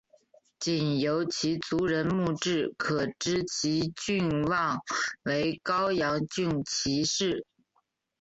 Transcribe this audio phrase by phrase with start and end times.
[0.57, 4.79] 仅由其族人墓志可知其郡望
[5.21, 7.45] 为高阳郡齐氏。